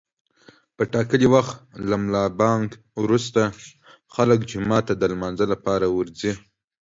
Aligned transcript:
په 0.75 0.83
ټاکلي 0.93 1.27
وخت 1.35 1.55
له 1.89 1.95
ملابانګ 2.03 2.67
روسته 3.09 3.43
خلک 4.15 4.39
جومات 4.51 4.83
ته 4.87 4.93
د 4.97 5.03
لمانځه 5.11 5.45
لپاره 5.53 5.85
ورځي. 5.97 6.33